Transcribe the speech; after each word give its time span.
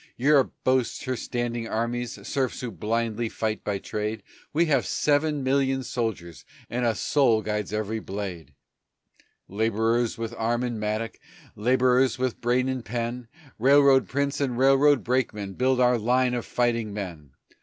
Europe 0.17 0.51
boasts 0.63 1.03
her 1.03 1.15
standing 1.15 1.67
armies, 1.67 2.17
Serfs 2.27 2.61
who 2.61 2.71
blindly 2.71 3.29
fight 3.29 3.63
by 3.63 3.77
trade; 3.77 4.23
We 4.51 4.65
have 4.65 4.87
seven 4.87 5.43
million 5.43 5.83
soldiers, 5.83 6.43
And 6.71 6.87
a 6.87 6.95
soul 6.95 7.43
guides 7.43 7.71
every 7.71 7.99
blade. 7.99 8.55
Laborers 9.47 10.17
with 10.17 10.33
arm 10.39 10.63
and 10.63 10.79
mattock, 10.79 11.19
Laborers 11.55 12.17
with 12.17 12.41
brain 12.41 12.67
and 12.67 12.83
pen, 12.83 13.27
Railroad 13.59 14.07
prince 14.09 14.41
and 14.41 14.57
railroad 14.57 15.03
brakeman 15.03 15.53
Build 15.53 15.79
our 15.79 15.99
line 15.99 16.33
of 16.33 16.47
fighting 16.47 16.95
men. 16.95 17.33